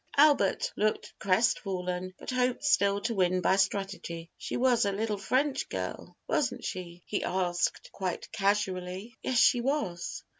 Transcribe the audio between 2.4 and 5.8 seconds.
still to win by strategy. "She was a little French